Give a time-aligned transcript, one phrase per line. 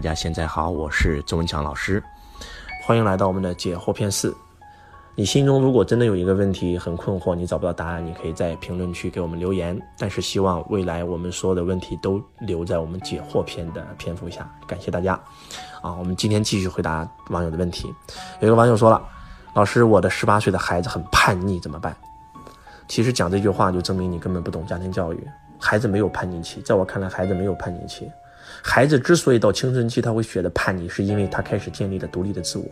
[0.00, 2.02] 大家现在好，我是周文强老师，
[2.82, 4.34] 欢迎来到我们的解惑篇四。
[5.14, 9.78] 你心中如果真的有一个问题很困惑，你找不到答案，你可以在评论区给我们留言。
[9.98, 14.50] 但是希望未来我们所有的问题都留在我们解惑篇的篇幅下。
[14.66, 15.12] 感谢大家。
[15.82, 17.94] 啊，我们今天继续回答网友的问题。
[18.40, 19.06] 有一个网友说了，
[19.52, 21.94] 老师，我的十八岁的孩子很叛逆，怎么办？
[22.88, 25.28] 其实讲这句话就证明你根本不懂家庭教育。
[25.58, 28.10] 孩子没有叛逆期，在我看来，孩子没有叛逆期。
[28.62, 32.68] 孩子之所以到青春期他会学的叛逆，是因为他开始建立了独立的自我，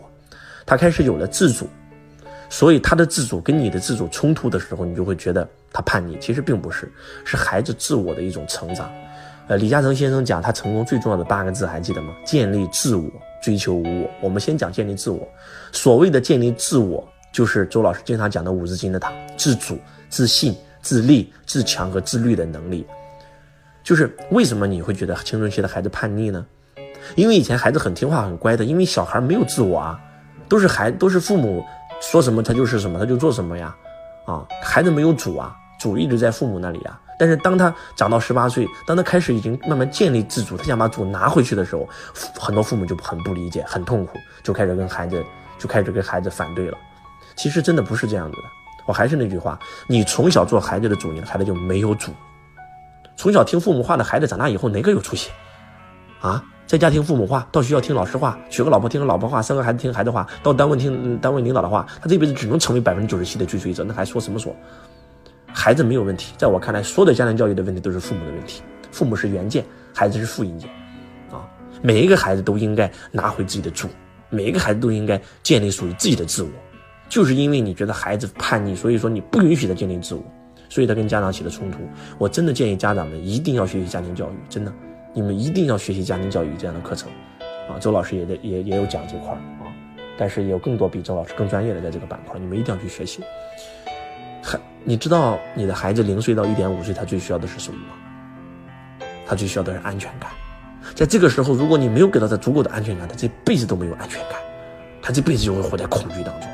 [0.65, 1.67] 他开始有了自主，
[2.49, 6.17] 所以他的自主跟你的自主冲突的时候，你就会觉得他叛逆。
[6.19, 6.91] 其实并不是，
[7.25, 8.89] 是孩子自我的一种成长。
[9.47, 12.13] 呃，李嘉诚先生讲他成功最重要的八个字，还记得吗？
[12.23, 13.09] 建立自我，
[13.41, 14.09] 追求无我。
[14.21, 15.27] 我们先讲建立自我。
[15.71, 22.85] 所谓的建立自我，就是周老师经常讲的五字经的塔：自主、自信、自立、自强和自律的能力。
[23.83, 26.45] 就是为什么你会觉得青春期的孩子叛逆呢？
[27.15, 29.99] 因为以前孩子很听话很乖的，因为小孩没有自我啊，
[30.47, 31.65] 都是孩都是父母
[32.01, 33.75] 说什么他就是什么，他就做什么呀，
[34.25, 36.99] 啊，孩子没有主啊，主一直在父母那里呀。
[37.17, 41.87] 但是当他长到十八岁，当他开始已经慢慢建立自主，他想把主拿回去的时候，
[42.39, 45.23] 很多父母就很不理解，很痛苦，就开始跟孩子
[45.57, 46.77] 就开始跟孩子反对了。
[47.35, 48.43] 其实真的不是这样子的，
[48.85, 49.57] 我还是那句话，
[49.87, 52.11] 你从小做孩子的主，你的孩子就没有主。
[53.19, 55.29] 从小听父母话的孩子，长大以后哪个有出息？
[56.21, 64.55] 啊，在家听父母话，到学校听老师话，娶个老婆听老婆话，生个孩子听孩子话，到单位听单位领导的话，他这辈子只能成为百分之九十七的追随者，那还说什么说？
[65.47, 70.69] 孩子没有问题，在我看来，所有的家庭教育的问题都是父母的问题，父母是原件，孩子是复印件，
[71.29, 71.43] 啊，
[71.81, 73.89] 每一个孩子都应该拿回自己的主，
[74.29, 76.49] 每一个孩子都应该建立属于自己的自我，
[77.09, 80.23] 就是因为你觉得孩子叛逆，所以说你不允许他建立自我。
[80.69, 81.79] 所以他跟家长起了冲突。
[82.17, 84.71] 我真的建议家长们一定要学习家庭教育，真的，
[85.13, 87.11] 你们一定要学习家庭教育这样的课程，
[87.67, 89.67] 啊，周老师也在也也有讲这块啊，
[90.17, 93.21] 但是有更多比周老师更专业的在这个板块，你们一定要去学习。
[94.41, 99.07] 孩，你知道你的孩子零岁到一点五岁，他最需要的是什么吗？
[99.25, 100.31] 他最需要的是安全感。
[100.95, 104.39] 在这个时候，如果你没有给到他足够的安全感，他这辈子都没有安全感，
[105.01, 106.49] 他这辈子就会活在恐惧当中。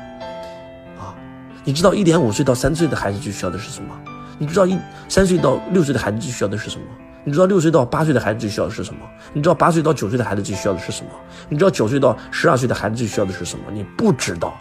[1.66, 3.92] 你知道一点五岁到三岁的孩子最需要的是什么？
[4.38, 4.78] 你知道一
[5.08, 6.84] 三岁到六岁的孩子最需要的是什么？
[7.24, 9.00] 你知道六岁到八岁的孩子最需要的是什么？
[9.32, 11.10] 你知道八岁到九岁的孩子最需要的是什么？
[11.48, 13.64] 你知道九岁到十二岁的孩子最需要的是什么？
[13.72, 14.54] 你不知道，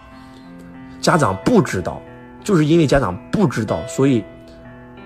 [1.00, 2.02] 家长不知道，
[2.44, 4.24] 就是因为家长不知道，所以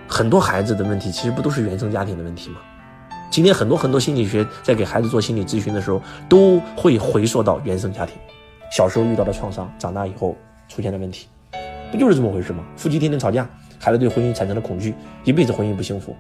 [0.08, 2.62] 很多孩子的问题其实不都是原生家庭的问题吗？
[3.30, 8.16] 今天很多很多心理学在给孩子做心理咨询的时候，都会回溯到原生家庭，
[8.72, 10.38] 小时候遇到的创伤，长大以后
[10.70, 11.28] 出现的问题。
[11.92, 12.64] 不就是这么回事吗？
[12.76, 16.16] 夫妻天天吵架，孩子对婚姻产生了恐惧，一辈子婚姻不幸福，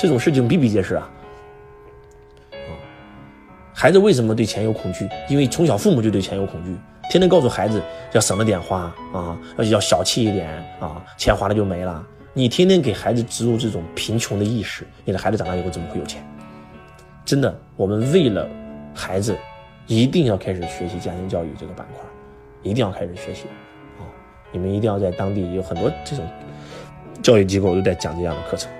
[0.00, 1.10] 这种事情比比皆是啊。
[2.52, 2.70] 啊，
[3.72, 5.08] 孩子为什么对钱有恐惧？
[5.28, 6.76] 因为从小父母就对钱有恐惧，
[7.10, 7.80] 天天告诉孩子
[8.12, 9.38] 要省着点花啊，
[9.70, 10.48] 要小气一点
[10.80, 12.04] 啊，钱花了就没了。
[12.34, 16.22] 你天天给孩子植入这种贫穷的意识，你的孩子长大以后怎么会有钱？
[17.24, 18.46] 真的，我们为了
[18.94, 19.34] 孩子，
[19.86, 22.04] 一定要开始学习家庭教育这个板块，
[22.62, 23.46] 一定要开始学习。
[24.56, 26.26] 你们一定要在当地有很多这种
[27.22, 28.72] 教育机构都在讲这样的课程，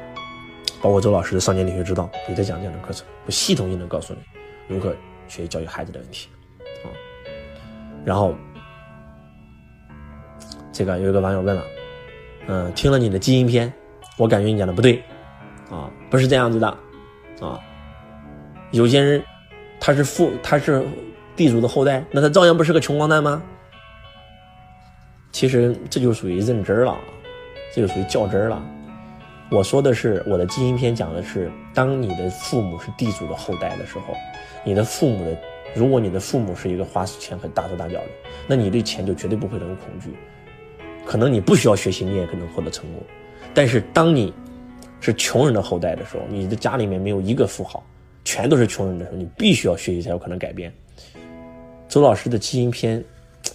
[0.80, 4.20] 包括周老师的少年理学之道也在讲这样的课程，我系统性的告诉你
[4.74, 4.88] 如何
[5.28, 6.28] 学习教育孩子的问题
[6.82, 6.88] 啊。
[8.06, 8.34] 然后
[10.72, 11.62] 这个有一个网友问了，
[12.46, 13.70] 嗯，听了你的基因篇，
[14.16, 15.02] 我感觉你讲的不对
[15.70, 16.66] 啊，不是这样子的
[17.42, 17.60] 啊。
[18.70, 19.22] 有些人
[19.78, 20.82] 他是富，他是
[21.36, 23.42] 地主的后代，那他照样不是个穷光蛋吗？
[25.36, 26.96] 其实这就属于认真了，
[27.74, 28.58] 这就属于较真了。
[29.50, 34.14] 我说的是我的基因篇讲的是，当你的父母是地主的后代的时候，
[34.64, 35.36] 你的父母的，
[35.74, 38.06] 如果你的父母是一个花钱很大手大脚的，
[38.46, 40.16] 那你对钱就绝对不会很恐惧。
[41.04, 43.02] 可能你不需要学习，你也可能获得成功。
[43.52, 44.32] 但是当你
[45.02, 47.84] 是穷人的后代的时候，你的家里面没有一个富豪，
[48.24, 50.72] 全都是穷人的时候，你必须要学习才有可能改变。
[51.90, 53.04] 周老师的基因篇。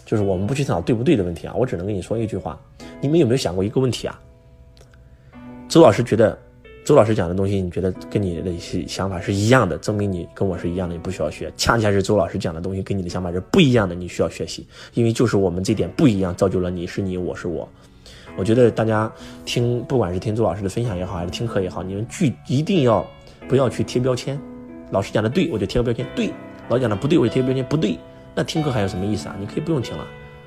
[0.06, 2.60] 就是我们不去探讨对不对的问题啊，我只能跟你说一句话：
[3.00, 4.20] 你们有没有想过一个问题啊？
[5.70, 6.38] 周老师觉得，
[6.84, 11.52] 周老师讲的东西，你觉得跟你的一些想法是一样的，证明你跟我是一样的，你不需要学。
[11.56, 14.68] 恰恰是周老师讲的东西跟你的想法是不一样的，你需要学习。
[14.94, 17.68] 因为就是我们这点不一样，造就了你是你，我是我。
[18.38, 19.12] 我觉得大家
[19.46, 23.06] 听，不管是听周老师的分享也好，还是听课也好，你们具一定要
[23.48, 24.40] 不要去贴标签。
[24.90, 26.32] 老师讲的对，我就贴个标签；对，
[26.68, 27.98] 老师讲的不对，我就贴标签；不对。
[28.34, 29.36] 那听课还有什么意思啊？
[29.40, 30.06] 你可以不用听了，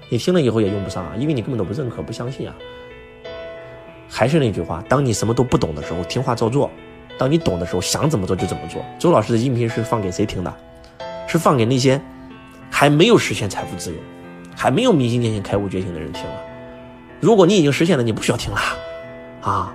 [0.09, 2.55] 你听了以后也用不上啊，因为你根本都不认可、不相信啊。
[4.09, 6.71] 还是那句话，当你什么都不懂的时候，听话照做；
[7.19, 8.83] 当你懂的时候，想怎么做就怎么做。
[8.99, 10.55] 周老师的音频是放给谁听的？
[11.27, 12.01] 是放给那些
[12.71, 13.97] 还没有实现财富自由、
[14.55, 16.37] 还没有明心见性、开悟觉醒的人听了。
[17.21, 18.61] 如果你已经实现了，你不需要听了
[19.41, 19.75] 啊。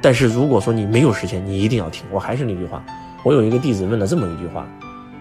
[0.00, 2.04] 但是如果说你没有实现，你一定要听。
[2.10, 2.84] 我还是那句话，
[3.22, 4.66] 我有一个弟子问了这么一句话，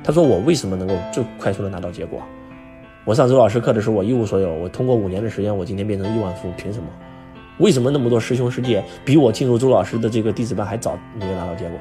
[0.07, 2.23] 他说：“我为什么能够最快速的拿到结果？
[3.03, 6.85] 我上周老师课的时候，我一无所有，我通过五年的时间，我今天变成亿万富翁，凭什么？
[7.57, 11.77] 为什么那么多师兄师姐比我进入周老师的这个弟子班还早没有拿到结果？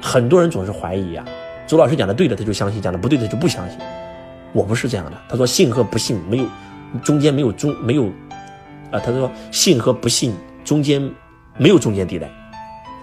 [0.00, 1.22] 很多人总是怀疑啊。
[1.66, 3.78] 周老师讲的对的，他就相信；讲的不对的就不相信。
[4.54, 5.12] 我不是这样的。
[5.28, 6.46] 他说信和不信没有
[7.02, 8.06] 中间没有中没有
[8.90, 8.98] 啊。
[8.98, 10.34] 他说信和不信
[10.64, 11.06] 中间。”
[11.58, 12.30] 没有中间地带，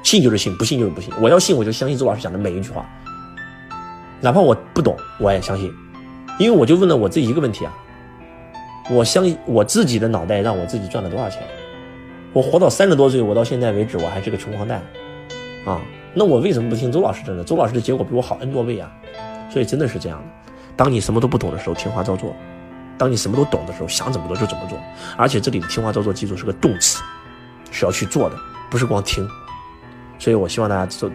[0.01, 1.13] 信就是信，不信就是不信。
[1.21, 2.83] 我要信，我就相信周老师讲的每一句话，
[4.21, 5.73] 哪怕我不懂，我也相信，
[6.37, 7.73] 因为我就问了我这一个问题啊。
[8.89, 11.41] 我相信我自己的脑袋让我自己赚了多少钱？
[12.33, 14.81] 我活到三十多岁，我到现在为止我还是个穷光蛋
[15.65, 15.79] 啊！
[16.13, 17.43] 那我为什么不听周老师的呢？
[17.43, 18.91] 周老师的结果比我好 N 多倍啊！
[19.49, 22.31] 所以真的是这样的，当你什么都不懂的时候，听话照做；
[22.97, 24.77] 当你什么都懂的时候，想怎么做就怎么做。
[25.17, 27.01] 而且这里的听话照做，记住是个动词。
[27.71, 28.35] 是要去做的，
[28.71, 29.27] 不是光听，
[30.17, 31.09] 所以我希望大家做，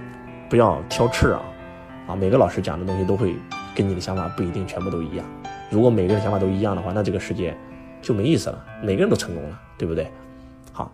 [0.49, 1.43] 不要挑刺啊，
[2.07, 3.35] 啊，每个老师讲的东西都会
[3.75, 5.25] 跟你的想法不一定全部都一样。
[5.71, 7.57] 如果每个人想法都一样的话，那这个世界
[8.03, 10.11] 就没意思了，每个人都成功了，对不对？
[10.73, 10.93] 好，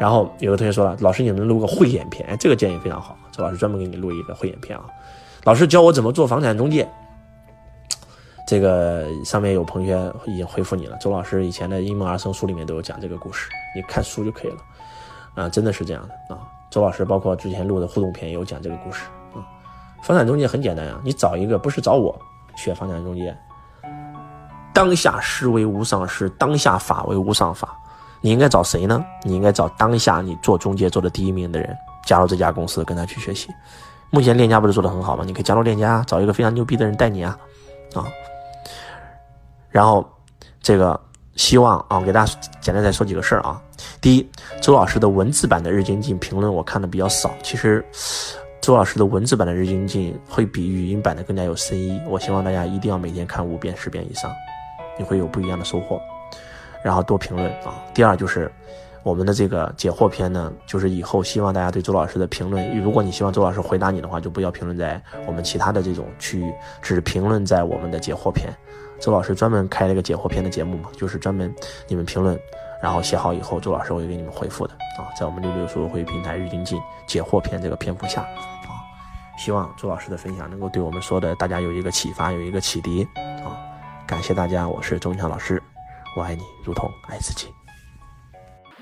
[0.00, 2.28] 然后有个同学说了，老师你能录个慧眼片？
[2.28, 4.84] 哎，这个建议非常好，周老师专门给你录一个慧眼片啊。
[5.44, 6.88] 老师教我怎么做房产中介，
[8.46, 10.96] 这个上面有同学已经回复你了。
[10.98, 14.56] 周老师以前的《因梦而生》书里面都有讲这个故事，你看书就可以了。
[15.34, 16.40] 啊，真的是这样的啊！
[16.70, 19.06] 周老师包括之前录的互动片也有讲这个故事。
[20.02, 22.14] 房产中介很简单呀，你找一个不是找我
[22.56, 23.36] 学房产中介，
[24.74, 27.78] 当下师为无上师，当下法为无上法，
[28.20, 29.04] 你应该找谁呢？
[29.22, 33.48] 你应该找当下你做中介做的第一名的人，加入这家公司跟他去学习。
[34.10, 35.24] 目前链家不是做的很好吗？
[35.24, 37.38] 你可以加入链家，找一个非常牛逼的人带你啊
[37.94, 38.04] 啊。
[39.70, 40.06] 然后
[40.60, 41.00] 这个。
[41.34, 43.58] 希望啊，给大家简单再说几个事儿啊。
[44.02, 47.30] 第一，周老师的文字版的日精进评论我看的比较少。
[47.42, 47.82] 其实，
[48.62, 52.00] 周老师的文字版的日精进会比语音版的更加有深意。
[52.06, 54.30] 我希望大家一定要每天看五遍、十遍以上，
[54.96, 56.00] 你会有不一样的收获。
[56.84, 57.74] 然后多评论啊。
[57.92, 58.48] 第二就是
[59.02, 68.48] 我们的这个解惑篇呢，就是以后希望大家对周老师的评论，如果你希望周老师回答你的话，就不要评论在我们其他的这种区域，只评论在我们的解惑篇。
[69.00, 71.52] 周老师专门开了一个解惑篇的节目嘛，就是专门
[71.88, 72.38] 你们评论，
[72.82, 78.82] 然后写好以后，周老师会给你们回复的啊，在我们六六书友会平台日精进解惑篇这个篇幅下啊，
[79.38, 83.06] 希望周老师的分享能够对我们说的大家有一个启发，有一个启迪
[83.44, 83.54] 啊，
[84.04, 85.62] 感谢大家，我是周强老师，
[86.16, 87.46] 我爱你如同爱自己。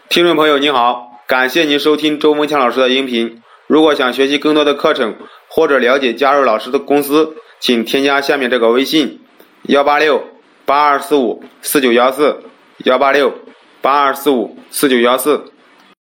[0.09, 5.17] 听众朋友您好，感谢您收听周文强老师的音频，如果想学习更多的课程
[5.51, 9.21] 或者了解加入老师的公司，请添加下面这个微信。
[9.65, 10.25] 幺八六
[10.65, 12.43] 八二四五四九幺四，
[12.79, 13.35] 幺八六
[13.81, 15.53] 八二四五四九幺四。